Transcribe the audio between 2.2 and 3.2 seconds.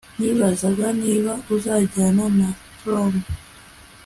na prom